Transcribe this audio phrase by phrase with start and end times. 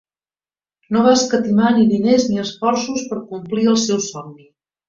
[0.95, 4.53] No va escatimar ni diners ni esforços per complir el seu somni.